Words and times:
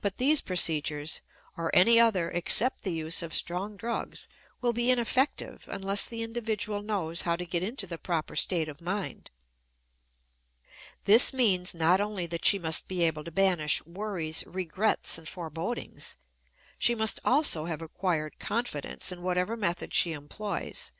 But 0.00 0.18
these 0.18 0.40
procedures, 0.40 1.22
or 1.56 1.72
any 1.74 1.98
other 1.98 2.30
except 2.30 2.82
the 2.84 2.92
use 2.92 3.20
of 3.20 3.34
strong 3.34 3.76
drugs, 3.76 4.28
will 4.60 4.72
be 4.72 4.92
ineffective 4.92 5.64
unless 5.66 6.08
the 6.08 6.22
individual 6.22 6.82
knows 6.82 7.22
how 7.22 7.34
to 7.34 7.44
get 7.44 7.60
into 7.60 7.84
the 7.88 7.98
proper 7.98 8.36
state 8.36 8.68
of 8.68 8.80
mind. 8.80 9.28
This 11.04 11.32
means 11.34 11.74
not 11.74 12.00
only 12.00 12.26
that 12.26 12.44
she 12.44 12.60
must 12.60 12.86
be 12.86 13.02
able 13.02 13.24
to 13.24 13.32
banish 13.32 13.84
worries, 13.84 14.44
regrets, 14.46 15.18
and 15.18 15.28
forebodings; 15.28 16.16
she 16.78 16.94
must 16.94 17.18
also 17.24 17.64
have 17.64 17.82
acquired 17.82 18.38
confidence 18.38 19.10
in 19.10 19.20
whatever 19.20 19.56
method 19.56 19.92
she 19.92 20.12
employs. 20.12 20.92